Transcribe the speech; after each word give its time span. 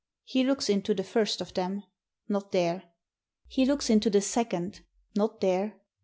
He 0.23 0.43
looks 0.43 0.67
into 0.67 0.95
the 0.95 1.03
first 1.03 1.41
of 1.41 1.53
them: 1.53 1.83
not 2.27 2.51
there. 2.51 2.85
He 3.47 3.67
looks 3.67 3.87
into 3.87 4.09
the 4.09 4.19
second: 4.21 4.81
not 5.15 5.41
there. 5.41 5.79